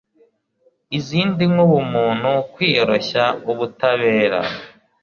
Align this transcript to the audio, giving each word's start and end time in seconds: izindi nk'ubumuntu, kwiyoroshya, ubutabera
izindi 0.97 1.43
nk'ubumuntu, 1.51 2.31
kwiyoroshya, 2.53 3.23
ubutabera 3.51 4.39